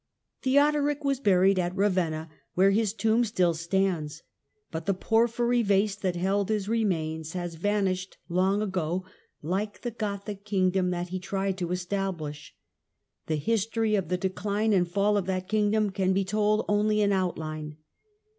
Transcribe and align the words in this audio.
Theodoric 0.41 1.03
was 1.03 1.19
buried 1.19 1.59
at 1.59 1.75
Ravenna, 1.77 2.27
where 2.55 2.71
his 2.71 2.91
tomb 2.91 3.23
still 3.23 3.53
stands. 3.53 4.23
But 4.71 4.87
the 4.87 4.95
porphyry 4.95 5.61
vase 5.61 5.95
that 5.97 6.15
held 6.15 6.49
his 6.49 6.67
re 6.67 6.83
mains 6.83 7.33
has 7.33 7.53
vanished 7.53 8.17
long 8.27 8.63
ago, 8.63 9.05
like 9.43 9.81
the 9.81 9.91
Gothic 9.91 10.43
kingdom 10.43 10.89
that 10.89 11.09
he 11.09 11.19
tried 11.19 11.55
to 11.59 11.69
establish. 11.71 12.55
The 13.27 13.35
history 13.35 13.93
of 13.93 14.07
the 14.09 14.17
decline 14.17 14.73
and 14.73 14.89
fall 14.89 15.17
of 15.17 15.27
that 15.27 15.47
kingdom 15.47 15.91
can 15.91 16.13
be 16.13 16.25
told 16.25 16.65
only 16.67 17.01
in 17.01 17.11
outline. 17.11 17.77